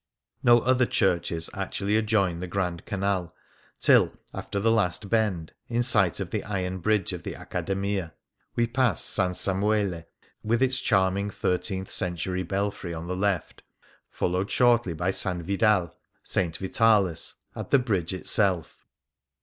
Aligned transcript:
No 0.41 0.61
other 0.61 0.87
churches 0.87 1.47
actually 1.53 1.95
adjoin 1.95 2.39
the 2.39 2.47
Grand 2.47 2.87
Canal 2.87 3.31
till, 3.79 4.11
after 4.33 4.59
the 4.59 4.71
last 4.71 5.11
bend, 5.11 5.53
in 5.67 5.83
sight 5.83 6.19
of 6.19 6.31
the 6.31 6.43
iron 6.43 6.79
bridge 6.79 7.13
of 7.13 7.21
the 7.21 7.35
Accademia, 7.35 8.11
we 8.55 8.65
pass 8.65 9.19
S. 9.19 9.39
Samuele, 9.39 10.05
with 10.43 10.63
its 10.63 10.79
charming 10.79 11.29
thirteenth 11.29 11.91
century 11.91 12.41
belfry, 12.41 12.95
on 12.95 13.05
the 13.05 13.15
left, 13.15 13.61
followed 14.09 14.49
shortly 14.49 14.93
by 14.93 15.09
S. 15.09 15.21
Vidal 15.25 15.95
(St. 16.23 16.57
Vitalis) 16.57 17.35
at 17.55 17.69
the 17.69 17.77
bridge 17.77 18.11
itself. 18.11 18.87